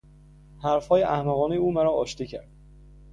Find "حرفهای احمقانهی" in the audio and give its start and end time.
0.63-1.57